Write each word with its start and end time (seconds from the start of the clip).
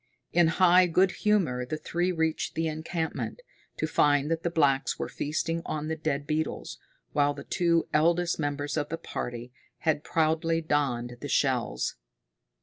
In 0.33 0.47
high 0.47 0.87
good 0.87 1.11
humor 1.11 1.63
the 1.63 1.77
three 1.77 2.11
reached 2.11 2.55
the 2.55 2.65
encampment, 2.67 3.43
to 3.77 3.85
find 3.85 4.31
that 4.31 4.41
the 4.41 4.49
blacks 4.49 4.97
were 4.97 5.07
feasting 5.07 5.61
on 5.63 5.89
the 5.89 5.95
dead 5.95 6.25
beetles, 6.25 6.79
while 7.13 7.35
the 7.35 7.43
two 7.43 7.87
eldest 7.93 8.39
members 8.39 8.77
of 8.77 8.89
the 8.89 8.97
party 8.97 9.53
had 9.81 10.03
proudly 10.03 10.59
donned 10.59 11.17
the 11.19 11.29
shells. 11.29 11.97